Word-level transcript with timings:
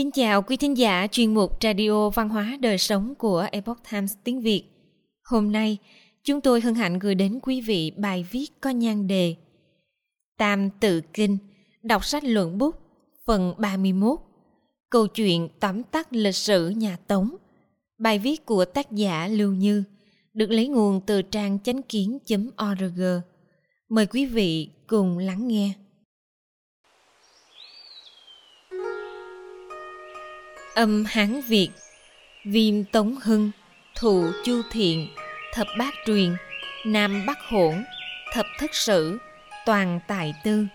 Kính 0.00 0.10
chào 0.10 0.42
quý 0.42 0.56
thính 0.56 0.76
giả 0.76 1.06
chuyên 1.10 1.34
mục 1.34 1.58
Radio 1.62 2.10
Văn 2.10 2.28
hóa 2.28 2.58
Đời 2.60 2.78
Sống 2.78 3.14
của 3.14 3.46
Epoch 3.52 3.78
Times 3.90 4.14
tiếng 4.24 4.40
Việt. 4.40 4.62
Hôm 5.24 5.52
nay, 5.52 5.78
chúng 6.24 6.40
tôi 6.40 6.60
hân 6.60 6.74
hạnh 6.74 6.98
gửi 6.98 7.14
đến 7.14 7.38
quý 7.42 7.60
vị 7.60 7.92
bài 7.96 8.26
viết 8.30 8.46
có 8.60 8.70
nhan 8.70 9.06
đề 9.06 9.34
Tam 10.38 10.70
Tự 10.70 11.00
Kinh, 11.00 11.38
đọc 11.82 12.04
sách 12.04 12.24
luận 12.24 12.58
bút, 12.58 12.76
phần 13.26 13.54
31. 13.58 14.18
Câu 14.90 15.06
chuyện 15.06 15.48
tóm 15.60 15.82
tắt 15.82 16.08
lịch 16.10 16.36
sử 16.36 16.68
nhà 16.68 16.96
Tống. 17.06 17.36
Bài 17.98 18.18
viết 18.18 18.46
của 18.46 18.64
tác 18.64 18.92
giả 18.92 19.28
Lưu 19.28 19.52
Như 19.52 19.84
được 20.34 20.50
lấy 20.50 20.68
nguồn 20.68 21.00
từ 21.06 21.22
trang 21.22 21.58
chánh 21.64 21.82
kiến.org. 21.82 23.02
Mời 23.88 24.06
quý 24.06 24.26
vị 24.26 24.68
cùng 24.86 25.18
lắng 25.18 25.48
nghe. 25.48 25.72
Âm 30.80 31.04
Hán 31.04 31.40
Việt, 31.40 31.68
Viêm 32.44 32.84
Tống 32.84 33.16
Hưng 33.22 33.50
Thụ 33.94 34.24
Chu 34.44 34.62
Thiện, 34.72 35.08
Thập 35.52 35.66
Bát 35.78 35.94
Truyền, 36.06 36.36
Nam 36.86 37.26
Bắc 37.26 37.38
Hỗn, 37.48 37.84
Thập 38.32 38.46
Thất 38.58 38.74
Sử, 38.74 39.18
Toàn 39.66 40.00
Tài 40.08 40.34
Tư, 40.44 40.66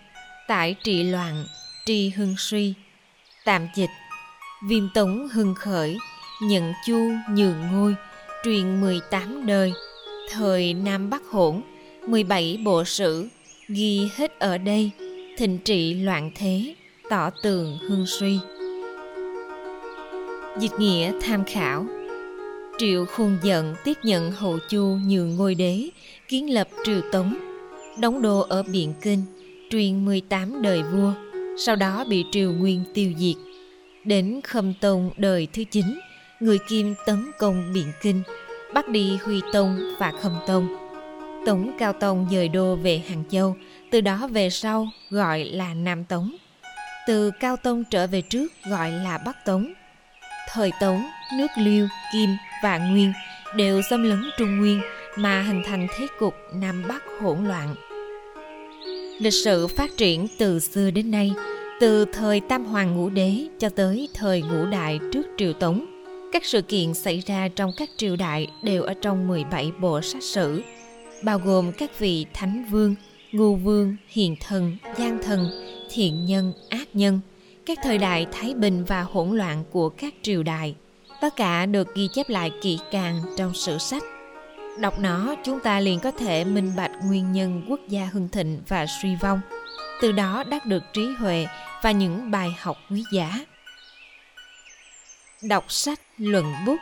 Tải 0.48 0.74
Trị 0.84 1.02
Loạn, 1.02 1.44
Tri 1.86 2.08
Hưng 2.08 2.34
Suy, 2.38 2.74
Tạm 3.44 3.68
dịch, 3.74 3.90
Viêm 4.68 4.88
Tống 4.94 5.28
Hưng 5.28 5.54
Khởi, 5.54 5.98
Nhận 6.42 6.72
Chu 6.86 7.12
Nhường 7.30 7.72
Ngôi, 7.72 7.94
Truyền 8.44 8.80
18 8.80 9.46
đời, 9.46 9.72
Thời 10.30 10.74
Nam 10.74 11.10
Bắc 11.10 11.22
Hỗn 11.30 11.62
17 12.06 12.58
bộ 12.64 12.84
sử, 12.84 13.28
Ghi 13.68 14.08
hết 14.16 14.38
ở 14.38 14.58
đây, 14.58 14.90
Thịnh 15.38 15.58
trị 15.58 15.94
loạn 15.94 16.30
thế, 16.34 16.74
Tỏ 17.10 17.30
tường 17.42 17.78
hưng 17.88 18.06
suy. 18.06 18.38
Dịch 20.58 20.72
nghĩa 20.78 21.12
tham 21.20 21.44
khảo 21.44 21.86
Triệu 22.78 23.06
khôn 23.06 23.38
giận 23.42 23.74
tiếp 23.84 23.98
nhận 24.02 24.32
hậu 24.32 24.58
chu 24.68 24.98
nhường 25.06 25.36
ngôi 25.36 25.54
đế, 25.54 25.88
kiến 26.28 26.54
lập 26.54 26.68
triều 26.84 27.00
tống, 27.12 27.36
đóng 28.00 28.22
đô 28.22 28.40
ở 28.40 28.62
Biện 28.62 28.94
Kinh, 29.02 29.22
truyền 29.70 30.04
18 30.04 30.62
đời 30.62 30.82
vua, 30.82 31.12
sau 31.58 31.76
đó 31.76 32.04
bị 32.08 32.24
triều 32.32 32.52
nguyên 32.52 32.84
tiêu 32.94 33.12
diệt. 33.18 33.36
Đến 34.04 34.40
Khâm 34.44 34.74
Tông 34.80 35.10
đời 35.16 35.48
thứ 35.52 35.64
9, 35.64 35.84
người 36.40 36.58
Kim 36.68 36.94
tấn 37.06 37.30
công 37.38 37.72
Biện 37.74 37.92
Kinh, 38.02 38.22
bắt 38.74 38.88
đi 38.88 39.18
Huy 39.24 39.40
Tông 39.52 39.78
và 39.98 40.12
Khâm 40.20 40.32
Tông. 40.46 40.76
Tống 41.46 41.76
Cao 41.78 41.92
Tông 41.92 42.28
dời 42.30 42.48
đô 42.48 42.76
về 42.76 43.02
Hàng 43.08 43.24
Châu, 43.30 43.56
từ 43.90 44.00
đó 44.00 44.28
về 44.32 44.50
sau 44.50 44.88
gọi 45.10 45.44
là 45.44 45.74
Nam 45.74 46.04
Tống. 46.04 46.36
Từ 47.06 47.30
Cao 47.40 47.56
Tông 47.56 47.84
trở 47.90 48.06
về 48.06 48.20
trước 48.20 48.52
gọi 48.70 48.90
là 48.90 49.18
Bắc 49.18 49.44
Tống– 49.44 49.72
thời 50.52 50.72
Tống, 50.80 51.06
nước 51.32 51.46
Liêu, 51.56 51.88
Kim 52.12 52.30
và 52.62 52.78
Nguyên 52.78 53.12
đều 53.56 53.82
xâm 53.90 54.02
lấn 54.02 54.22
Trung 54.38 54.58
Nguyên 54.58 54.80
mà 55.16 55.42
hình 55.42 55.62
thành 55.66 55.86
thế 55.96 56.06
cục 56.18 56.34
Nam 56.54 56.84
Bắc 56.88 57.02
hỗn 57.20 57.44
loạn. 57.44 57.74
Lịch 59.18 59.32
sử 59.44 59.66
phát 59.66 59.96
triển 59.96 60.26
từ 60.38 60.60
xưa 60.60 60.90
đến 60.90 61.10
nay, 61.10 61.32
từ 61.80 62.04
thời 62.04 62.40
Tam 62.40 62.64
Hoàng 62.64 62.96
Ngũ 62.96 63.08
Đế 63.08 63.46
cho 63.58 63.68
tới 63.68 64.08
thời 64.14 64.42
Ngũ 64.42 64.66
Đại 64.66 65.00
trước 65.12 65.26
Triều 65.38 65.52
Tống, 65.52 65.86
các 66.32 66.44
sự 66.44 66.62
kiện 66.62 66.94
xảy 66.94 67.20
ra 67.20 67.48
trong 67.48 67.70
các 67.76 67.90
triều 67.96 68.16
đại 68.16 68.46
đều 68.62 68.82
ở 68.82 68.94
trong 69.02 69.28
17 69.28 69.72
bộ 69.80 70.00
sách 70.00 70.22
sử, 70.22 70.62
bao 71.22 71.38
gồm 71.38 71.72
các 71.72 71.98
vị 71.98 72.26
thánh 72.34 72.64
vương, 72.70 72.94
ngu 73.32 73.56
vương, 73.56 73.96
hiền 74.08 74.36
thần, 74.40 74.76
gian 74.98 75.18
thần, 75.22 75.48
thiện 75.90 76.26
nhân, 76.26 76.52
ác 76.68 76.88
nhân– 76.92 77.20
các 77.66 77.78
thời 77.82 77.98
đại 77.98 78.26
thái 78.32 78.54
bình 78.54 78.84
và 78.84 79.02
hỗn 79.02 79.36
loạn 79.36 79.64
của 79.70 79.88
các 79.88 80.14
triều 80.22 80.42
đại, 80.42 80.74
tất 81.20 81.36
cả 81.36 81.66
được 81.66 81.94
ghi 81.94 82.08
chép 82.12 82.28
lại 82.28 82.50
kỹ 82.62 82.78
càng 82.90 83.20
trong 83.36 83.54
sử 83.54 83.78
sách. 83.78 84.02
Đọc 84.78 84.98
nó, 84.98 85.34
chúng 85.44 85.60
ta 85.60 85.80
liền 85.80 86.00
có 86.00 86.10
thể 86.10 86.44
minh 86.44 86.72
bạch 86.76 86.90
nguyên 87.04 87.32
nhân 87.32 87.62
quốc 87.68 87.80
gia 87.88 88.04
hưng 88.12 88.28
thịnh 88.28 88.62
và 88.68 88.86
suy 89.02 89.16
vong, 89.20 89.40
từ 90.00 90.12
đó 90.12 90.44
đắc 90.50 90.66
được 90.66 90.82
trí 90.92 91.06
huệ 91.18 91.46
và 91.82 91.90
những 91.90 92.30
bài 92.30 92.56
học 92.58 92.76
quý 92.90 93.04
giá. 93.12 93.44
Đọc 95.42 95.64
sách 95.68 96.00
luận 96.18 96.54
bút. 96.66 96.80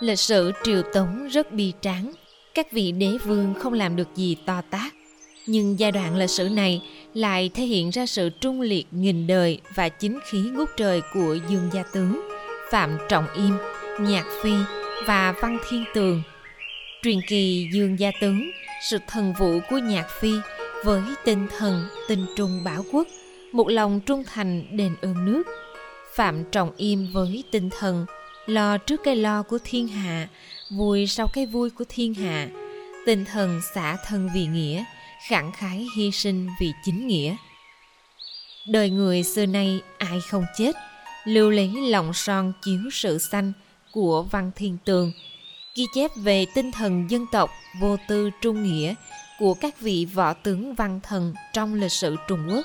Lịch 0.00 0.18
sử 0.18 0.52
triều 0.62 0.82
tống 0.82 1.28
rất 1.28 1.52
bi 1.52 1.72
tráng, 1.80 2.12
các 2.54 2.72
vị 2.72 2.92
đế 2.92 3.18
vương 3.24 3.54
không 3.54 3.72
làm 3.72 3.96
được 3.96 4.08
gì 4.14 4.36
to 4.46 4.60
tác 4.70 4.90
nhưng 5.46 5.78
giai 5.78 5.92
đoạn 5.92 6.16
lịch 6.16 6.30
sử 6.30 6.48
này 6.48 6.82
lại 7.14 7.50
thể 7.54 7.64
hiện 7.64 7.90
ra 7.90 8.06
sự 8.06 8.30
trung 8.40 8.60
liệt 8.60 8.86
nghìn 8.90 9.26
đời 9.26 9.60
và 9.74 9.88
chính 9.88 10.18
khí 10.30 10.38
ngút 10.38 10.68
trời 10.76 11.02
của 11.14 11.36
Dương 11.48 11.70
Gia 11.72 11.82
Tướng, 11.82 12.20
Phạm 12.70 12.98
Trọng 13.08 13.26
Im, 13.34 13.56
Nhạc 14.00 14.24
Phi 14.42 14.52
và 15.06 15.34
Văn 15.40 15.58
Thiên 15.68 15.84
Tường. 15.94 16.22
Truyền 17.02 17.18
kỳ 17.28 17.68
Dương 17.72 17.98
Gia 17.98 18.10
Tướng, 18.20 18.50
sự 18.90 18.98
thần 19.08 19.34
vũ 19.38 19.60
của 19.70 19.78
Nhạc 19.78 20.06
Phi 20.20 20.32
với 20.84 21.02
tinh 21.24 21.46
thần 21.58 21.86
tinh 22.08 22.26
trung 22.36 22.64
bảo 22.64 22.84
quốc, 22.92 23.08
một 23.52 23.68
lòng 23.68 24.00
trung 24.00 24.24
thành 24.24 24.76
đền 24.76 24.94
ơn 25.02 25.24
nước. 25.24 25.42
Phạm 26.14 26.44
Trọng 26.52 26.70
Im 26.76 27.06
với 27.12 27.44
tinh 27.50 27.70
thần 27.78 28.06
lo 28.46 28.78
trước 28.78 29.00
cái 29.04 29.16
lo 29.16 29.42
của 29.42 29.58
thiên 29.64 29.88
hạ, 29.88 30.28
vui 30.70 31.06
sau 31.06 31.28
cái 31.32 31.46
vui 31.46 31.70
của 31.70 31.84
thiên 31.88 32.14
hạ, 32.14 32.48
tinh 33.06 33.24
thần 33.24 33.60
xả 33.74 33.96
thân 34.06 34.30
vì 34.34 34.46
nghĩa, 34.46 34.84
khẳng 35.28 35.52
khái 35.52 35.86
hy 35.96 36.10
sinh 36.10 36.48
vì 36.60 36.72
chính 36.84 37.06
nghĩa 37.06 37.36
đời 38.68 38.90
người 38.90 39.22
xưa 39.22 39.46
nay 39.46 39.80
ai 39.98 40.20
không 40.30 40.44
chết 40.56 40.72
lưu 41.24 41.50
lấy 41.50 41.70
lòng 41.90 42.14
son 42.14 42.52
chiếu 42.62 42.80
sự 42.92 43.18
xanh 43.18 43.52
của 43.92 44.22
văn 44.22 44.50
thiên 44.56 44.76
tường 44.84 45.12
ghi 45.76 45.86
chép 45.94 46.10
về 46.16 46.46
tinh 46.54 46.72
thần 46.72 47.10
dân 47.10 47.26
tộc 47.32 47.50
vô 47.80 47.96
tư 48.08 48.30
trung 48.40 48.62
nghĩa 48.62 48.94
của 49.38 49.54
các 49.54 49.80
vị 49.80 50.06
võ 50.14 50.32
tướng 50.32 50.74
văn 50.74 51.00
thần 51.02 51.34
trong 51.52 51.74
lịch 51.74 51.92
sử 51.92 52.16
Trung 52.28 52.48
Quốc. 52.50 52.64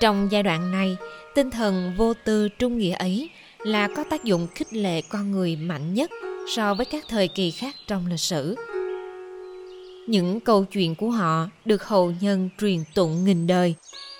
Trong 0.00 0.28
giai 0.30 0.42
đoạn 0.42 0.72
này, 0.72 0.96
tinh 1.34 1.50
thần 1.50 1.94
vô 1.96 2.14
tư 2.14 2.48
trung 2.48 2.78
nghĩa 2.78 2.94
ấy 2.94 3.30
là 3.58 3.88
có 3.96 4.04
tác 4.10 4.24
dụng 4.24 4.46
khích 4.54 4.72
lệ 4.72 5.02
con 5.08 5.30
người 5.30 5.56
mạnh 5.56 5.94
nhất 5.94 6.10
so 6.56 6.74
với 6.74 6.86
các 6.86 7.04
thời 7.08 7.28
kỳ 7.28 7.50
khác 7.50 7.74
trong 7.86 8.06
lịch 8.06 8.20
sử. 8.20 8.56
Những 10.06 10.40
câu 10.40 10.64
chuyện 10.64 10.94
của 10.94 11.10
họ 11.10 11.48
được 11.64 11.84
hậu 11.84 12.12
nhân 12.20 12.48
truyền 12.60 12.84
tụng 12.94 13.24
nghìn 13.24 13.46
đời, 13.46 13.74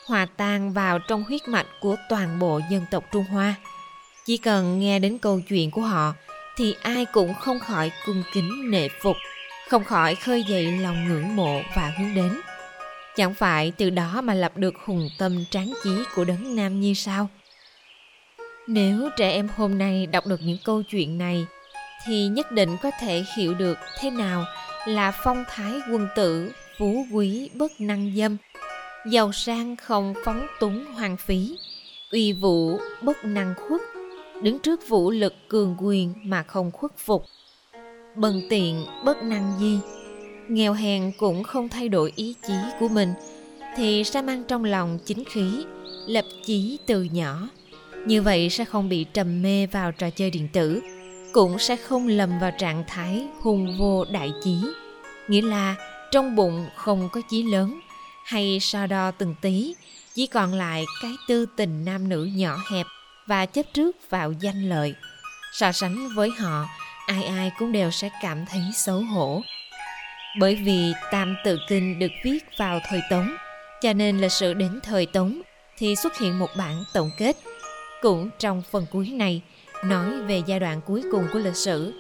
hòa 0.06 0.26
tan 0.36 0.72
vào 0.72 0.98
trong 0.98 1.24
huyết 1.24 1.48
mạch 1.48 1.66
của 1.80 1.96
toàn 2.08 2.38
bộ 2.38 2.60
dân 2.70 2.86
tộc 2.90 3.04
Trung 3.12 3.24
Hoa. 3.24 3.54
Chỉ 4.24 4.36
cần 4.36 4.80
nghe 4.80 4.98
đến 4.98 5.18
câu 5.18 5.40
chuyện 5.48 5.70
của 5.70 5.82
họ 5.82 6.14
thì 6.56 6.74
ai 6.82 7.04
cũng 7.04 7.34
không 7.34 7.60
khỏi 7.60 7.90
cung 8.06 8.22
kính 8.32 8.70
nệ 8.70 8.88
phục, 9.02 9.16
không 9.68 9.84
khỏi 9.84 10.14
khơi 10.14 10.44
dậy 10.48 10.72
lòng 10.72 11.08
ngưỡng 11.08 11.36
mộ 11.36 11.60
và 11.76 11.92
hướng 11.98 12.14
đến. 12.14 12.40
Chẳng 13.16 13.34
phải 13.34 13.72
từ 13.76 13.90
đó 13.90 14.20
mà 14.20 14.34
lập 14.34 14.56
được 14.56 14.74
hùng 14.84 15.08
tâm 15.18 15.44
tráng 15.50 15.72
chí 15.84 15.90
của 16.14 16.24
đấng 16.24 16.56
Nam 16.56 16.80
như 16.80 16.94
sao? 16.94 17.28
Nếu 18.66 19.08
trẻ 19.16 19.30
em 19.30 19.48
hôm 19.56 19.78
nay 19.78 20.06
đọc 20.06 20.26
được 20.26 20.40
những 20.42 20.58
câu 20.64 20.82
chuyện 20.82 21.18
này 21.18 21.46
thì 22.06 22.26
nhất 22.26 22.52
định 22.52 22.76
có 22.82 22.90
thể 23.00 23.24
hiểu 23.36 23.54
được 23.54 23.78
thế 24.00 24.10
nào 24.10 24.44
là 24.86 25.10
phong 25.10 25.44
thái 25.48 25.72
quân 25.90 26.08
tử, 26.16 26.52
phú 26.78 27.06
quý 27.12 27.50
bất 27.54 27.80
năng 27.80 28.12
dâm. 28.16 28.36
Giàu 29.10 29.32
sang 29.32 29.76
không 29.76 30.14
phóng 30.24 30.46
túng 30.60 30.84
hoang 30.84 31.16
phí, 31.16 31.56
uy 32.12 32.32
vũ 32.32 32.78
bất 33.02 33.24
năng 33.24 33.54
khuất. 33.54 33.80
Đứng 34.42 34.58
trước 34.58 34.88
vũ 34.88 35.10
lực 35.10 35.34
cường 35.48 35.76
quyền 35.78 36.14
mà 36.24 36.42
không 36.42 36.70
khuất 36.70 36.92
phục. 36.98 37.24
Bần 38.16 38.42
tiện 38.50 38.86
bất 39.04 39.22
năng 39.22 39.52
di. 39.60 39.78
Nghèo 40.48 40.72
hèn 40.72 41.12
cũng 41.18 41.42
không 41.42 41.68
thay 41.68 41.88
đổi 41.88 42.12
ý 42.16 42.34
chí 42.46 42.54
của 42.80 42.88
mình. 42.88 43.12
Thì 43.76 44.04
sẽ 44.04 44.22
mang 44.22 44.44
trong 44.48 44.64
lòng 44.64 44.98
chính 45.04 45.24
khí, 45.24 45.64
lập 46.06 46.24
chí 46.44 46.78
từ 46.86 47.02
nhỏ. 47.02 47.48
Như 48.06 48.22
vậy 48.22 48.50
sẽ 48.50 48.64
không 48.64 48.88
bị 48.88 49.04
trầm 49.04 49.42
mê 49.42 49.66
vào 49.66 49.92
trò 49.92 50.10
chơi 50.10 50.30
điện 50.30 50.48
tử 50.52 50.80
cũng 51.36 51.58
sẽ 51.58 51.76
không 51.76 52.08
lầm 52.08 52.38
vào 52.38 52.50
trạng 52.58 52.84
thái 52.86 53.26
hùng 53.42 53.76
vô 53.78 54.04
đại 54.04 54.32
chí. 54.44 54.56
Nghĩa 55.28 55.42
là 55.42 55.74
trong 56.10 56.36
bụng 56.36 56.66
không 56.76 57.08
có 57.12 57.20
chí 57.30 57.42
lớn, 57.42 57.80
hay 58.24 58.58
so 58.60 58.86
đo 58.86 59.10
từng 59.10 59.34
tí, 59.40 59.74
chỉ 60.14 60.26
còn 60.26 60.54
lại 60.54 60.84
cái 61.02 61.12
tư 61.28 61.46
tình 61.56 61.84
nam 61.84 62.08
nữ 62.08 62.24
nhỏ 62.24 62.56
hẹp 62.70 62.86
và 63.26 63.46
chấp 63.46 63.66
trước 63.74 64.10
vào 64.10 64.32
danh 64.32 64.68
lợi. 64.68 64.94
So 65.52 65.72
sánh 65.72 66.08
với 66.14 66.30
họ, 66.38 66.64
ai 67.06 67.24
ai 67.24 67.50
cũng 67.58 67.72
đều 67.72 67.90
sẽ 67.90 68.10
cảm 68.22 68.46
thấy 68.46 68.62
xấu 68.74 69.00
hổ. 69.00 69.42
Bởi 70.40 70.54
vì 70.54 70.92
tam 71.12 71.36
tự 71.44 71.58
kinh 71.68 71.98
được 71.98 72.12
viết 72.24 72.44
vào 72.58 72.80
thời 72.88 73.00
tống, 73.10 73.36
cho 73.82 73.92
nên 73.92 74.18
lịch 74.18 74.32
sử 74.32 74.54
đến 74.54 74.80
thời 74.82 75.06
tống 75.06 75.40
thì 75.78 75.96
xuất 75.96 76.18
hiện 76.18 76.38
một 76.38 76.50
bản 76.56 76.84
tổng 76.94 77.10
kết. 77.18 77.36
Cũng 78.02 78.30
trong 78.38 78.62
phần 78.70 78.86
cuối 78.92 79.08
này 79.08 79.42
nói 79.84 80.22
về 80.22 80.42
giai 80.46 80.60
đoạn 80.60 80.80
cuối 80.86 81.02
cùng 81.12 81.26
của 81.32 81.38
lịch 81.38 81.56
sử. 81.56 81.92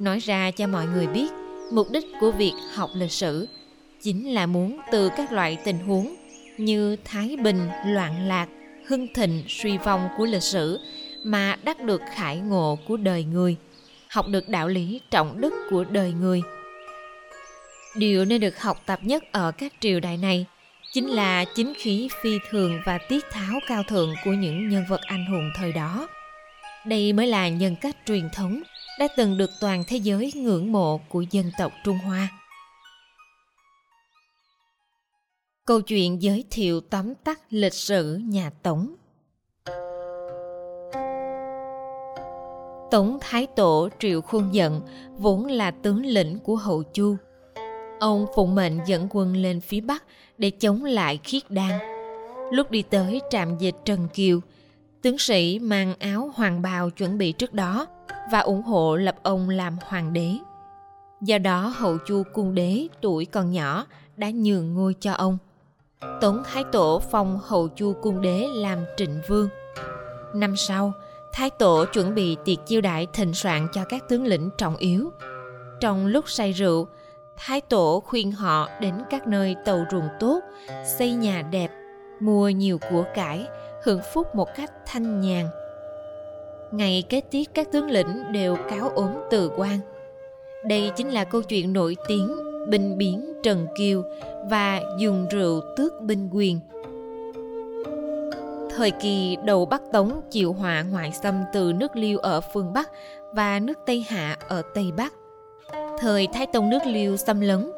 Nói 0.00 0.18
ra 0.18 0.50
cho 0.50 0.66
mọi 0.66 0.86
người 0.86 1.06
biết, 1.06 1.28
mục 1.72 1.90
đích 1.90 2.04
của 2.20 2.30
việc 2.30 2.52
học 2.74 2.90
lịch 2.94 3.12
sử 3.12 3.48
chính 4.02 4.34
là 4.34 4.46
muốn 4.46 4.80
từ 4.92 5.10
các 5.16 5.32
loại 5.32 5.58
tình 5.64 5.78
huống 5.78 6.14
như 6.58 6.96
thái 7.04 7.36
bình, 7.36 7.68
loạn 7.86 8.28
lạc, 8.28 8.48
hưng 8.86 9.14
thịnh, 9.14 9.44
suy 9.48 9.78
vong 9.78 10.08
của 10.18 10.26
lịch 10.26 10.42
sử 10.42 10.80
mà 11.24 11.56
đắc 11.62 11.80
được 11.80 12.02
khải 12.14 12.36
ngộ 12.36 12.78
của 12.88 12.96
đời 12.96 13.24
người, 13.24 13.56
học 14.08 14.26
được 14.28 14.48
đạo 14.48 14.68
lý 14.68 15.00
trọng 15.10 15.40
đức 15.40 15.54
của 15.70 15.84
đời 15.84 16.12
người. 16.12 16.42
Điều 17.96 18.24
nên 18.24 18.40
được 18.40 18.60
học 18.60 18.82
tập 18.86 18.98
nhất 19.02 19.24
ở 19.32 19.52
các 19.52 19.72
triều 19.80 20.00
đại 20.00 20.16
này 20.16 20.46
chính 20.92 21.08
là 21.08 21.44
chính 21.54 21.72
khí 21.76 22.08
phi 22.22 22.38
thường 22.50 22.80
và 22.84 22.98
tiết 22.98 23.24
tháo 23.30 23.60
cao 23.68 23.82
thượng 23.82 24.14
của 24.24 24.30
những 24.32 24.68
nhân 24.68 24.84
vật 24.88 25.00
anh 25.06 25.26
hùng 25.26 25.50
thời 25.56 25.72
đó 25.72 26.08
đây 26.86 27.12
mới 27.12 27.26
là 27.26 27.48
nhân 27.48 27.76
cách 27.80 27.96
truyền 28.06 28.28
thống 28.34 28.62
đã 28.98 29.08
từng 29.16 29.38
được 29.38 29.50
toàn 29.60 29.84
thế 29.88 29.96
giới 29.96 30.32
ngưỡng 30.34 30.72
mộ 30.72 31.00
của 31.08 31.20
dân 31.30 31.50
tộc 31.58 31.72
trung 31.84 31.98
hoa 31.98 32.28
câu 35.66 35.80
chuyện 35.80 36.22
giới 36.22 36.44
thiệu 36.50 36.80
tóm 36.80 37.14
tắt 37.14 37.40
lịch 37.50 37.74
sử 37.74 38.16
nhà 38.16 38.50
tống 38.62 38.94
Tống 42.90 43.18
Thái 43.20 43.46
Tổ 43.46 43.88
Triệu 43.98 44.20
Khuôn 44.20 44.52
Dận 44.52 44.80
vốn 45.18 45.46
là 45.46 45.70
tướng 45.70 46.06
lĩnh 46.06 46.38
của 46.38 46.56
Hậu 46.56 46.82
Chu. 46.82 47.16
Ông 48.00 48.26
phụng 48.34 48.54
mệnh 48.54 48.78
dẫn 48.86 49.08
quân 49.10 49.36
lên 49.36 49.60
phía 49.60 49.80
Bắc 49.80 50.04
để 50.38 50.50
chống 50.50 50.84
lại 50.84 51.18
khiết 51.24 51.50
đan. 51.50 51.78
Lúc 52.52 52.70
đi 52.70 52.82
tới 52.82 53.20
trạm 53.30 53.58
dịch 53.58 53.74
Trần 53.84 54.08
Kiều, 54.14 54.40
tướng 55.06 55.18
sĩ 55.18 55.58
mang 55.58 55.94
áo 55.98 56.30
hoàng 56.34 56.62
bào 56.62 56.90
chuẩn 56.90 57.18
bị 57.18 57.32
trước 57.32 57.54
đó 57.54 57.86
và 58.32 58.40
ủng 58.40 58.62
hộ 58.62 58.96
lập 58.96 59.16
ông 59.22 59.50
làm 59.50 59.76
hoàng 59.84 60.12
đế. 60.12 60.30
Do 61.20 61.38
đó 61.38 61.72
Hậu 61.76 61.98
Chu 62.06 62.22
cung 62.32 62.54
đế 62.54 62.86
tuổi 63.00 63.24
còn 63.24 63.50
nhỏ 63.50 63.86
đã 64.16 64.30
nhường 64.30 64.74
ngôi 64.74 64.94
cho 65.00 65.12
ông. 65.12 65.38
Tống 66.20 66.42
Thái 66.44 66.64
Tổ 66.72 67.02
phong 67.10 67.40
Hậu 67.44 67.68
Chu 67.68 67.94
cung 68.02 68.20
đế 68.20 68.46
làm 68.54 68.78
trịnh 68.96 69.20
vương. 69.28 69.48
Năm 70.34 70.56
sau, 70.56 70.92
Thái 71.32 71.50
tổ 71.50 71.84
chuẩn 71.92 72.14
bị 72.14 72.36
tiệc 72.44 72.66
chiêu 72.66 72.80
đãi 72.80 73.06
thịnh 73.12 73.34
soạn 73.34 73.68
cho 73.72 73.84
các 73.84 74.08
tướng 74.08 74.24
lĩnh 74.24 74.50
trọng 74.58 74.76
yếu. 74.76 75.10
Trong 75.80 76.06
lúc 76.06 76.30
say 76.30 76.52
rượu, 76.52 76.86
Thái 77.36 77.60
tổ 77.60 78.02
khuyên 78.06 78.32
họ 78.32 78.68
đến 78.80 78.94
các 79.10 79.26
nơi 79.26 79.56
tàu 79.64 79.84
ruộng 79.90 80.08
tốt, 80.20 80.40
xây 80.98 81.12
nhà 81.12 81.42
đẹp, 81.50 81.70
mua 82.20 82.48
nhiều 82.48 82.78
của 82.90 83.04
cải, 83.14 83.46
hưởng 83.86 84.00
phúc 84.14 84.34
một 84.34 84.48
cách 84.56 84.72
thanh 84.86 85.20
nhàn. 85.20 85.46
Ngày 86.72 87.04
kế 87.08 87.20
tiếp 87.20 87.44
các 87.54 87.72
tướng 87.72 87.90
lĩnh 87.90 88.32
đều 88.32 88.56
cáo 88.70 88.88
ốm 88.88 89.10
từ 89.30 89.50
quan. 89.56 89.78
Đây 90.64 90.90
chính 90.96 91.08
là 91.08 91.24
câu 91.24 91.42
chuyện 91.42 91.72
nổi 91.72 91.96
tiếng 92.08 92.36
binh 92.68 92.98
biến 92.98 93.32
Trần 93.42 93.66
Kiều 93.76 94.02
và 94.50 94.80
dùng 94.98 95.26
rượu 95.30 95.60
tước 95.76 95.92
binh 96.00 96.28
quyền 96.32 96.60
Thời 98.76 98.90
kỳ 98.90 99.36
đầu 99.44 99.66
Bắc 99.66 99.82
Tống 99.92 100.20
chịu 100.30 100.52
họa 100.52 100.82
ngoại 100.82 101.12
xâm 101.22 101.34
từ 101.52 101.72
nước 101.72 101.96
Liêu 101.96 102.18
ở 102.18 102.40
phương 102.40 102.72
Bắc 102.72 102.90
và 103.32 103.58
nước 103.58 103.78
Tây 103.86 104.04
Hạ 104.08 104.36
ở 104.48 104.62
Tây 104.74 104.92
Bắc. 104.96 105.12
Thời 105.98 106.28
Thái 106.32 106.46
Tông 106.46 106.70
nước 106.70 106.82
Liêu 106.86 107.16
xâm 107.16 107.40
lấn, 107.40 107.70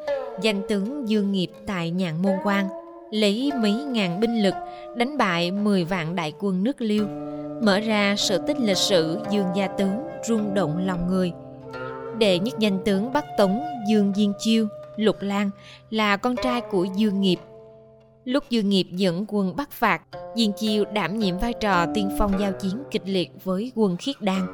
danh 0.43 0.63
tướng 0.69 1.09
Dương 1.09 1.33
Nghiệp 1.33 1.51
tại 1.67 1.91
Nhạn 1.91 2.23
Môn 2.23 2.35
Quan 2.45 2.69
lấy 3.11 3.51
mấy 3.63 3.73
ngàn 3.73 4.21
binh 4.21 4.43
lực 4.43 4.55
đánh 4.97 5.19
bại 5.19 5.51
10 5.51 5.85
vạn 5.85 6.17
đại 6.17 6.33
quân 6.39 6.65
nước 6.65 6.81
Liêu, 6.81 7.07
mở 7.63 7.81
ra 7.81 8.15
sự 8.19 8.39
tích 8.47 8.61
lịch 8.61 8.77
sử 8.77 9.19
Dương 9.31 9.47
Gia 9.55 9.67
Tướng 9.67 9.99
rung 10.29 10.55
động 10.55 10.87
lòng 10.87 11.07
người. 11.09 11.33
Đệ 12.19 12.39
nhất 12.39 12.55
danh 12.59 12.79
tướng 12.85 13.13
Bắc 13.13 13.25
Tống 13.39 13.61
Dương 13.89 14.13
Diên 14.17 14.33
Chiêu, 14.39 14.67
Lục 14.97 15.17
Lan 15.21 15.51
là 15.91 16.17
con 16.17 16.37
trai 16.37 16.61
của 16.61 16.85
Dương 16.85 17.21
Nghiệp 17.21 17.39
Lúc 18.29 18.45
Dương 18.51 18.69
Nghiệp 18.69 18.87
dẫn 18.91 19.25
quân 19.29 19.57
bắt 19.57 19.71
phạt, 19.71 20.03
Diên 20.37 20.53
Chiêu 20.53 20.85
đảm 20.85 21.19
nhiệm 21.19 21.39
vai 21.39 21.53
trò 21.61 21.87
tiên 21.95 22.11
phong 22.19 22.41
giao 22.41 22.53
chiến 22.53 22.83
kịch 22.91 23.03
liệt 23.05 23.31
với 23.45 23.73
quân 23.75 23.97
Khiết 23.97 24.21
Đan. 24.21 24.47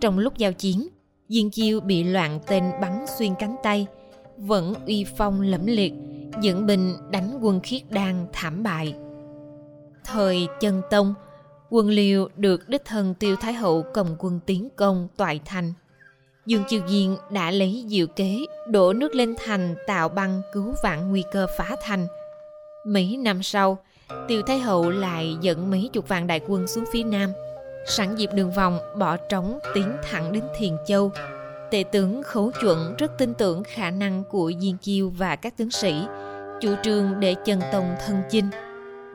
Trong 0.00 0.18
lúc 0.18 0.38
giao 0.38 0.52
chiến, 0.52 0.88
Diên 1.28 1.50
Chiêu 1.50 1.80
bị 1.80 2.04
loạn 2.04 2.40
tên 2.46 2.64
bắn 2.80 3.04
xuyên 3.18 3.34
cánh 3.38 3.56
tay, 3.62 3.86
vẫn 4.36 4.74
uy 4.86 5.06
phong 5.16 5.40
lẫm 5.40 5.66
liệt, 5.66 5.92
dẫn 6.40 6.66
binh 6.66 6.96
đánh 7.10 7.38
quân 7.40 7.60
Khiết 7.60 7.82
Đan 7.90 8.26
thảm 8.32 8.62
bại. 8.62 8.94
Thời 10.04 10.48
chân 10.60 10.82
tông, 10.90 11.14
quân 11.70 11.88
Liêu 11.88 12.28
được 12.36 12.68
đích 12.68 12.84
thân 12.84 13.14
Tiêu 13.14 13.36
Thái 13.36 13.52
Hậu 13.52 13.84
cầm 13.94 14.06
quân 14.18 14.40
tiến 14.46 14.68
công 14.76 15.08
toại 15.16 15.40
thành. 15.44 15.72
Dương 16.46 16.64
Chiêu 16.68 16.80
Diên 16.88 17.16
đã 17.30 17.50
lấy 17.50 17.84
diệu 17.88 18.06
kế 18.06 18.38
đổ 18.68 18.92
nước 18.92 19.14
lên 19.14 19.34
thành 19.38 19.74
tạo 19.86 20.08
băng 20.08 20.42
cứu 20.52 20.74
vãn 20.82 21.10
nguy 21.10 21.24
cơ 21.32 21.46
phá 21.58 21.76
thành– 21.82 22.06
Mấy 22.84 23.16
năm 23.16 23.42
sau, 23.42 23.78
Tiêu 24.28 24.42
Thái 24.42 24.58
Hậu 24.58 24.90
lại 24.90 25.36
dẫn 25.40 25.70
mấy 25.70 25.90
chục 25.92 26.08
vạn 26.08 26.26
đại 26.26 26.40
quân 26.48 26.66
xuống 26.66 26.84
phía 26.92 27.04
Nam, 27.04 27.32
sẵn 27.86 28.14
dịp 28.16 28.30
đường 28.34 28.50
vòng 28.50 28.78
bỏ 28.98 29.16
trống 29.16 29.58
tiến 29.74 29.96
thẳng 30.10 30.32
đến 30.32 30.42
Thiền 30.58 30.76
Châu. 30.86 31.12
Tể 31.72 31.84
tướng 31.92 32.22
Khấu 32.22 32.50
Chuẩn 32.60 32.96
rất 32.98 33.18
tin 33.18 33.34
tưởng 33.34 33.62
khả 33.64 33.90
năng 33.90 34.24
của 34.24 34.52
Diên 34.60 34.76
Chiêu 34.78 35.12
và 35.18 35.36
các 35.36 35.56
tướng 35.56 35.70
sĩ, 35.70 35.94
chủ 36.60 36.74
trương 36.82 37.20
để 37.20 37.34
trần 37.44 37.60
tông 37.72 37.94
thân 38.06 38.16
chinh. 38.30 38.46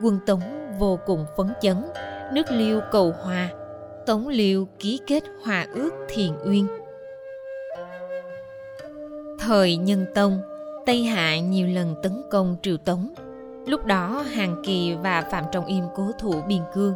Quân 0.02 0.18
Tống 0.26 0.40
vô 0.78 0.98
cùng 1.06 1.26
phấn 1.36 1.46
chấn, 1.60 1.84
nước 2.32 2.50
Liêu 2.50 2.80
cầu 2.90 3.14
hòa, 3.22 3.48
Tống 4.06 4.28
Liêu 4.28 4.68
ký 4.78 5.00
kết 5.06 5.24
hòa 5.44 5.66
ước 5.74 5.90
Thiền 6.08 6.32
Uyên. 6.44 6.66
Thời 9.40 9.76
Nhân 9.76 10.06
Tông, 10.14 10.40
Tây 10.86 11.04
Hạ 11.04 11.38
nhiều 11.38 11.66
lần 11.66 11.94
tấn 12.02 12.22
công 12.30 12.56
Triều 12.62 12.76
Tống, 12.76 13.14
Lúc 13.66 13.84
đó 13.84 14.24
Hàng 14.32 14.62
Kỳ 14.64 14.94
và 14.94 15.22
Phạm 15.30 15.44
Trọng 15.52 15.66
Im 15.66 15.84
cố 15.94 16.10
thủ 16.18 16.42
biên 16.48 16.62
cương. 16.74 16.94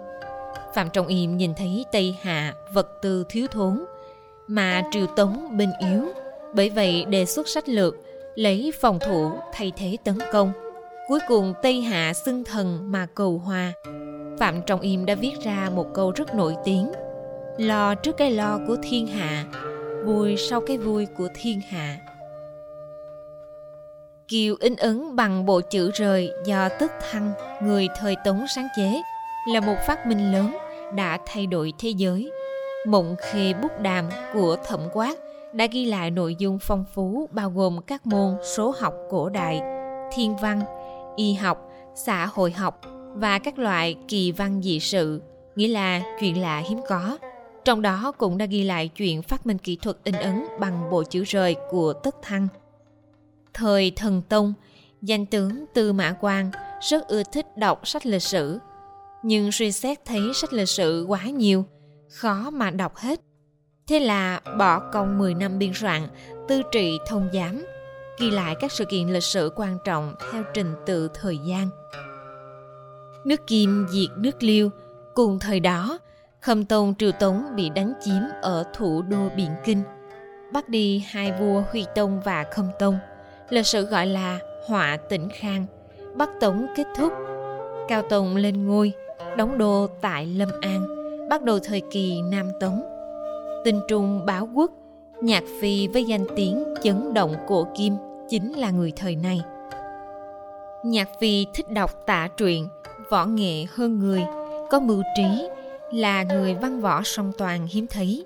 Phạm 0.74 0.90
Trọng 0.90 1.06
Im 1.06 1.36
nhìn 1.36 1.54
thấy 1.54 1.84
Tây 1.92 2.16
Hạ 2.22 2.54
vật 2.72 2.88
tư 3.02 3.24
thiếu 3.28 3.46
thốn, 3.50 3.84
mà 4.54 4.82
Triều 4.90 5.06
Tống 5.06 5.56
bên 5.56 5.72
yếu, 5.78 6.04
bởi 6.54 6.70
vậy 6.70 7.04
đề 7.04 7.24
xuất 7.24 7.48
sách 7.48 7.68
lược 7.68 7.94
lấy 8.34 8.72
phòng 8.80 8.98
thủ 8.98 9.30
thay 9.52 9.72
thế 9.76 9.96
tấn 10.04 10.18
công. 10.32 10.52
Cuối 11.08 11.18
cùng 11.28 11.54
Tây 11.62 11.80
Hạ 11.80 12.12
xưng 12.12 12.44
thần 12.44 12.92
mà 12.92 13.06
cầu 13.14 13.38
hòa. 13.38 13.72
Phạm 14.38 14.62
Trọng 14.62 14.80
Im 14.80 15.06
đã 15.06 15.14
viết 15.14 15.32
ra 15.44 15.70
một 15.74 15.86
câu 15.94 16.12
rất 16.16 16.34
nổi 16.34 16.54
tiếng 16.64 16.92
Lo 17.58 17.94
trước 17.94 18.16
cái 18.16 18.30
lo 18.30 18.58
của 18.66 18.76
thiên 18.82 19.06
hạ, 19.06 19.44
vui 20.04 20.36
sau 20.36 20.60
cái 20.60 20.78
vui 20.78 21.06
của 21.06 21.28
thiên 21.34 21.60
hạ 21.60 21.96
Kiều 24.28 24.56
in 24.60 24.76
ấn 24.76 25.16
bằng 25.16 25.46
bộ 25.46 25.60
chữ 25.60 25.90
rời 25.94 26.30
do 26.44 26.68
Tức 26.68 26.92
Thăng, 27.10 27.32
người 27.62 27.88
thời 27.96 28.16
Tống 28.24 28.44
sáng 28.54 28.68
chế, 28.76 29.02
là 29.48 29.60
một 29.60 29.76
phát 29.86 30.06
minh 30.06 30.32
lớn 30.32 30.56
đã 30.94 31.18
thay 31.26 31.46
đổi 31.46 31.72
thế 31.78 31.88
giới. 31.88 32.30
Mộng 32.86 33.16
khê 33.20 33.54
bút 33.62 33.80
đàm 33.80 34.08
của 34.32 34.56
Thẩm 34.66 34.80
Quát 34.92 35.14
đã 35.52 35.66
ghi 35.66 35.84
lại 35.84 36.10
nội 36.10 36.36
dung 36.38 36.58
phong 36.58 36.84
phú 36.94 37.28
bao 37.32 37.50
gồm 37.50 37.80
các 37.86 38.06
môn 38.06 38.36
số 38.56 38.74
học 38.80 38.94
cổ 39.10 39.28
đại, 39.28 39.60
thiên 40.12 40.36
văn, 40.36 40.62
y 41.16 41.34
học, 41.34 41.70
xã 41.94 42.26
hội 42.26 42.50
học 42.52 42.80
và 43.14 43.38
các 43.38 43.58
loại 43.58 43.96
kỳ 44.08 44.32
văn 44.32 44.62
dị 44.62 44.80
sự, 44.80 45.22
nghĩa 45.56 45.68
là 45.68 46.02
chuyện 46.20 46.40
lạ 46.42 46.62
hiếm 46.68 46.80
có. 46.88 47.18
Trong 47.64 47.82
đó 47.82 48.12
cũng 48.18 48.38
đã 48.38 48.46
ghi 48.46 48.64
lại 48.64 48.88
chuyện 48.88 49.22
phát 49.22 49.46
minh 49.46 49.58
kỹ 49.58 49.76
thuật 49.76 49.96
in 50.04 50.14
ấn 50.14 50.44
bằng 50.60 50.90
bộ 50.90 51.02
chữ 51.02 51.24
rời 51.24 51.56
của 51.70 51.92
Tất 51.92 52.16
Thăng– 52.22 52.48
Thời 53.54 53.92
thần 53.96 54.22
Tông, 54.28 54.54
danh 55.02 55.26
tướng 55.26 55.64
Tư 55.74 55.92
Mã 55.92 56.12
Quang 56.12 56.50
rất 56.80 57.08
ưa 57.08 57.22
thích 57.32 57.56
đọc 57.56 57.88
sách 57.88 58.06
lịch 58.06 58.22
sử. 58.22 58.58
Nhưng 59.22 59.52
suy 59.52 59.72
xét 59.72 60.04
thấy 60.04 60.20
sách 60.34 60.52
lịch 60.52 60.68
sử 60.68 61.04
quá 61.08 61.24
nhiều, 61.24 61.64
khó 62.12 62.50
mà 62.50 62.70
đọc 62.70 62.96
hết. 62.96 63.20
Thế 63.86 64.00
là 64.00 64.40
bỏ 64.58 64.78
công 64.92 65.18
10 65.18 65.34
năm 65.34 65.58
biên 65.58 65.72
soạn 65.74 66.08
Tư 66.48 66.62
trị 66.72 66.98
thông 67.06 67.28
giám, 67.32 67.64
ghi 68.20 68.30
lại 68.30 68.54
các 68.60 68.72
sự 68.72 68.84
kiện 68.84 69.08
lịch 69.08 69.22
sử 69.22 69.52
quan 69.56 69.78
trọng 69.84 70.14
theo 70.32 70.42
trình 70.54 70.74
tự 70.86 71.08
thời 71.14 71.38
gian. 71.38 71.68
Nước 73.24 73.46
Kim 73.46 73.86
diệt 73.90 74.10
nước 74.16 74.42
Liêu, 74.42 74.70
cùng 75.14 75.38
thời 75.38 75.60
đó, 75.60 75.98
Khâm 76.40 76.64
Tôn 76.64 76.94
Triều 76.94 77.12
Tống 77.12 77.44
bị 77.56 77.68
đánh 77.68 77.92
chiếm 78.04 78.22
ở 78.42 78.64
thủ 78.74 79.02
đô 79.02 79.28
Biện 79.36 79.50
Kinh, 79.64 79.82
bắt 80.52 80.68
đi 80.68 81.04
hai 81.08 81.32
vua 81.32 81.62
Huy 81.72 81.86
Tông 81.94 82.20
và 82.20 82.44
Khâm 82.44 82.70
Tông– 82.78 82.98
lịch 83.52 83.66
sử 83.66 83.82
gọi 83.82 84.06
là 84.06 84.38
họa 84.66 84.96
tỉnh 85.08 85.28
khang 85.28 85.66
bắc 86.16 86.30
tống 86.40 86.66
kết 86.76 86.86
thúc 86.96 87.12
cao 87.88 88.02
tông 88.10 88.36
lên 88.36 88.66
ngôi 88.66 88.92
đóng 89.36 89.58
đô 89.58 89.86
tại 90.00 90.26
lâm 90.26 90.48
an 90.60 91.01
bắt 91.28 91.42
đầu 91.42 91.58
thời 91.58 91.82
kỳ 91.90 92.22
nam 92.22 92.50
tống. 92.60 92.82
Tinh 93.64 93.80
trung 93.88 94.26
báo 94.26 94.48
quốc 94.54 94.70
nhạc 95.20 95.44
phi 95.60 95.88
với 95.88 96.04
danh 96.04 96.24
tiếng 96.36 96.64
chấn 96.82 97.14
động 97.14 97.34
cổ 97.48 97.66
kim 97.76 97.94
chính 98.28 98.52
là 98.52 98.70
người 98.70 98.92
thời 98.96 99.16
này. 99.16 99.42
Nhạc 100.84 101.08
phi 101.20 101.46
thích 101.54 101.70
đọc 101.70 101.90
tả 102.06 102.28
truyện 102.36 102.68
võ 103.10 103.26
nghệ 103.26 103.64
hơn 103.74 103.98
người 103.98 104.24
có 104.70 104.80
mưu 104.80 105.02
trí 105.16 105.48
là 105.92 106.22
người 106.22 106.54
văn 106.54 106.80
võ 106.80 107.02
song 107.02 107.32
toàn 107.38 107.66
hiếm 107.66 107.86
thấy. 107.86 108.24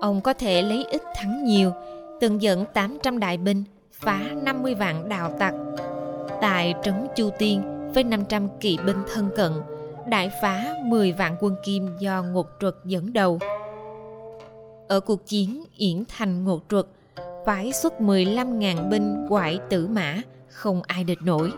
Ông 0.00 0.20
có 0.20 0.32
thể 0.32 0.62
lấy 0.62 0.84
ít 0.90 1.02
thắng 1.14 1.44
nhiều 1.44 1.72
từng 2.20 2.42
dẫn 2.42 2.64
800 2.74 3.18
đại 3.18 3.36
binh 3.36 3.64
phá 3.92 4.20
50 4.42 4.74
vạn 4.74 5.08
đào 5.08 5.30
tặc. 5.38 5.54
Tại 6.40 6.74
trấn 6.82 6.94
Chu 7.16 7.30
Tiên 7.38 7.62
với 7.94 8.04
500 8.04 8.48
kỵ 8.60 8.78
binh 8.86 9.02
thân 9.14 9.28
cận, 9.36 9.52
đại 10.08 10.30
phá 10.42 10.74
10 10.84 11.12
vạn 11.12 11.36
quân 11.40 11.56
kim 11.64 11.88
do 11.98 12.22
Ngột 12.22 12.46
Truật 12.60 12.74
dẫn 12.84 13.12
đầu. 13.12 13.38
Ở 14.88 15.00
cuộc 15.00 15.26
chiến 15.26 15.64
Yển 15.76 16.04
Thành 16.08 16.44
Ngột 16.44 16.64
Truật, 16.70 16.86
phái 17.46 17.72
xuất 17.72 17.92
15.000 18.00 18.88
binh 18.88 19.26
quại 19.28 19.58
tử 19.70 19.86
mã, 19.86 20.20
không 20.48 20.82
ai 20.82 21.04
địch 21.04 21.22
nổi. 21.22 21.52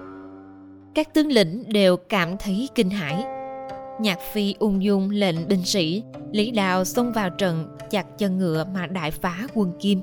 Các 0.95 1.15
tướng 1.15 1.33
lĩnh 1.33 1.73
đều 1.73 1.97
cảm 1.97 2.37
thấy 2.38 2.69
kinh 2.75 2.91
hãi. 2.91 3.25
Nhạc 4.00 4.19
Phi 4.33 4.55
ung 4.59 4.83
dung 4.83 5.11
lệnh 5.11 5.49
binh 5.49 5.65
sĩ, 5.65 6.03
Lý 6.33 6.50
Đào 6.50 6.85
xông 6.85 7.12
vào 7.12 7.31
trận 7.31 7.76
chặt 7.91 8.19
chân 8.19 8.38
ngựa 8.38 8.65
mà 8.75 8.87
đại 8.87 9.11
phá 9.11 9.47
quân 9.55 9.73
Kim. 9.81 10.00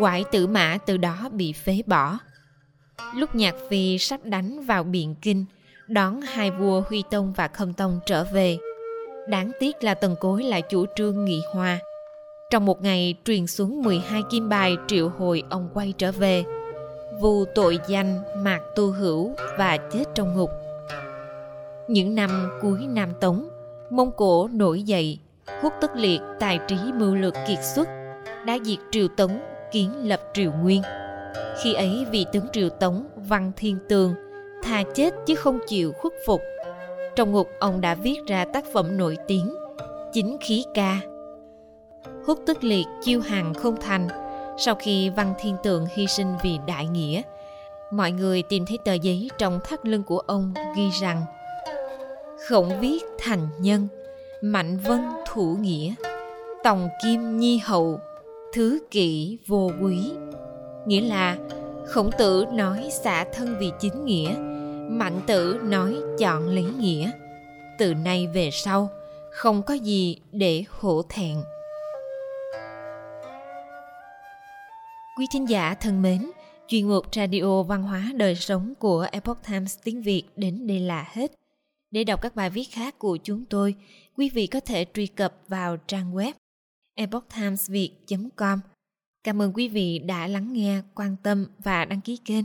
Quại 0.00 0.24
tử 0.32 0.46
mã 0.46 0.78
từ 0.86 0.96
đó 0.96 1.28
bị 1.32 1.52
phế 1.52 1.82
bỏ. 1.86 2.18
Lúc 3.14 3.34
Nhạc 3.34 3.54
Phi 3.70 3.98
sắp 3.98 4.24
đánh 4.24 4.60
vào 4.66 4.84
Biện 4.84 5.14
Kinh, 5.22 5.44
đón 5.88 6.20
hai 6.20 6.50
vua 6.50 6.82
Huy 6.88 7.04
Tông 7.10 7.32
và 7.32 7.48
Khâm 7.48 7.72
Tông 7.72 8.00
trở 8.06 8.24
về. 8.24 8.58
Đáng 9.28 9.50
tiếc 9.60 9.84
là 9.84 9.94
Tần 9.94 10.16
Cối 10.20 10.42
lại 10.42 10.62
chủ 10.62 10.86
trương 10.94 11.24
nghị 11.24 11.40
hòa. 11.52 11.78
Trong 12.50 12.66
một 12.66 12.82
ngày 12.82 13.14
truyền 13.24 13.46
xuống 13.46 13.82
12 13.82 14.22
kim 14.30 14.48
bài 14.48 14.76
triệu 14.86 15.08
hồi 15.08 15.42
ông 15.50 15.68
quay 15.74 15.94
trở 15.98 16.12
về. 16.12 16.44
Vu 17.20 17.44
tội 17.54 17.78
danh 17.88 18.22
mạc 18.36 18.60
tu 18.76 18.90
hữu 18.92 19.34
và 19.58 19.76
chết 19.76 20.04
trong 20.14 20.36
ngục. 20.36 20.50
Những 21.88 22.14
năm 22.14 22.50
cuối 22.62 22.86
Nam 22.86 23.08
Tống, 23.20 23.48
Mông 23.90 24.10
Cổ 24.16 24.48
nổi 24.52 24.82
dậy, 24.82 25.18
hút 25.62 25.72
tức 25.80 25.90
liệt 25.94 26.20
tài 26.40 26.60
trí 26.68 26.76
mưu 26.94 27.14
lược 27.14 27.34
kiệt 27.48 27.58
xuất, 27.74 27.88
đã 28.46 28.58
diệt 28.64 28.78
triều 28.90 29.08
Tống, 29.08 29.40
kiến 29.72 30.08
lập 30.08 30.20
triều 30.34 30.52
Nguyên. 30.52 30.82
Khi 31.62 31.74
ấy 31.74 32.06
vị 32.10 32.26
tướng 32.32 32.46
triều 32.52 32.68
Tống 32.68 33.04
Văn 33.16 33.52
Thiên 33.56 33.78
Tường 33.88 34.14
thà 34.62 34.82
chết 34.94 35.14
chứ 35.26 35.34
không 35.34 35.58
chịu 35.66 35.92
khuất 35.92 36.12
phục. 36.26 36.40
Trong 37.16 37.32
ngục 37.32 37.48
ông 37.58 37.80
đã 37.80 37.94
viết 37.94 38.16
ra 38.26 38.44
tác 38.44 38.64
phẩm 38.72 38.96
nổi 38.96 39.16
tiếng 39.26 39.54
Chính 40.12 40.36
khí 40.40 40.64
ca. 40.74 41.00
Hút 42.26 42.38
tức 42.46 42.64
liệt 42.64 42.86
chiêu 43.02 43.20
hàng 43.20 43.54
không 43.54 43.76
thành, 43.80 44.08
sau 44.58 44.74
khi 44.74 45.10
Văn 45.10 45.34
Thiên 45.38 45.56
Tượng 45.62 45.86
hy 45.94 46.06
sinh 46.06 46.34
vì 46.42 46.58
đại 46.66 46.86
nghĩa, 46.86 47.22
mọi 47.90 48.12
người 48.12 48.42
tìm 48.42 48.66
thấy 48.66 48.78
tờ 48.84 48.92
giấy 48.92 49.30
trong 49.38 49.60
thắt 49.64 49.86
lưng 49.86 50.02
của 50.02 50.18
ông 50.18 50.54
ghi 50.76 50.90
rằng 51.00 51.22
Khổng 52.48 52.80
viết 52.80 53.04
thành 53.18 53.48
nhân, 53.60 53.88
mạnh 54.42 54.78
vân 54.86 55.00
thủ 55.26 55.56
nghĩa, 55.60 55.94
tòng 56.62 56.88
kim 57.04 57.38
nhi 57.38 57.58
hậu, 57.58 58.00
thứ 58.52 58.78
kỷ 58.90 59.38
vô 59.46 59.70
quý. 59.82 60.12
Nghĩa 60.86 61.00
là 61.00 61.36
khổng 61.86 62.10
tử 62.18 62.44
nói 62.52 62.88
xả 62.90 63.24
thân 63.32 63.56
vì 63.60 63.72
chính 63.80 64.04
nghĩa 64.04 64.47
mạnh 64.88 65.20
tử 65.26 65.60
nói 65.62 65.96
chọn 66.18 66.48
lý 66.48 66.64
nghĩa. 66.78 67.10
Từ 67.78 67.94
nay 67.94 68.26
về 68.26 68.50
sau 68.52 68.90
không 69.32 69.62
có 69.62 69.74
gì 69.74 70.16
để 70.32 70.64
hổ 70.68 71.02
thẹn. 71.08 71.36
Quý 75.18 75.26
thính 75.32 75.48
giả 75.48 75.74
thân 75.74 76.02
mến 76.02 76.30
chuyên 76.68 76.88
mục 76.88 77.14
radio 77.14 77.62
văn 77.62 77.82
hóa 77.82 78.12
đời 78.14 78.34
sống 78.34 78.74
của 78.78 79.06
epoch 79.12 79.38
times 79.48 79.78
tiếng 79.84 80.02
việt 80.02 80.22
đến 80.36 80.66
đây 80.66 80.80
là 80.80 81.08
hết. 81.12 81.32
Để 81.90 82.04
đọc 82.04 82.22
các 82.22 82.36
bài 82.36 82.50
viết 82.50 82.64
khác 82.64 82.98
của 82.98 83.16
chúng 83.16 83.44
tôi 83.44 83.74
quý 84.16 84.30
vị 84.30 84.46
có 84.46 84.60
thể 84.60 84.86
truy 84.94 85.06
cập 85.06 85.34
vào 85.48 85.76
trang 85.76 86.14
web 86.14 86.32
epochtimesviet 86.94 87.90
com. 88.36 88.60
Cảm 89.24 89.42
ơn 89.42 89.52
quý 89.52 89.68
vị 89.68 89.98
đã 89.98 90.26
lắng 90.26 90.52
nghe, 90.52 90.82
quan 90.94 91.16
tâm 91.22 91.46
và 91.58 91.84
đăng 91.84 92.00
ký 92.00 92.16
kênh. 92.16 92.44